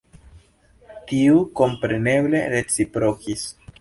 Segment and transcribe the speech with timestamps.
[1.11, 3.45] Tiu kompreneble reciprokis.”